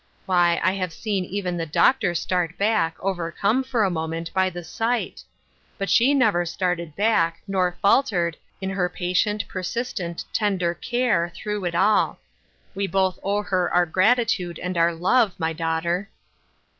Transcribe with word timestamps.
Why, 0.25 0.59
I 0.63 0.71
have 0.71 0.93
seen 0.93 1.25
even 1.25 1.57
the 1.57 1.67
doctor 1.67 2.15
start 2.15 2.57
back, 2.57 2.95
overcome, 3.01 3.63
for 3.63 3.83
a 3.83 3.91
moment, 3.91 4.33
by 4.33 4.49
the 4.49 4.63
sight! 4.63 5.23
But 5.77 5.91
she 5.91 6.15
never 6.15 6.43
started 6.43 6.95
back, 6.95 7.43
nor 7.47 7.77
faltered, 7.83 8.35
in 8.61 8.71
her 8.71 8.89
patient, 8.89 9.47
persistent, 9.47 10.25
tender 10.33 10.73
care, 10.73 11.31
through 11.35 11.65
it 11.65 11.75
all. 11.75 12.17
We 12.73 12.87
both 12.87 13.19
owe 13.21 13.43
her 13.43 13.71
our 13.71 13.85
gratitude 13.85 14.57
and 14.57 14.75
our 14.75 14.91
love, 14.91 15.35
my 15.39 15.53
daughter." 15.53 16.09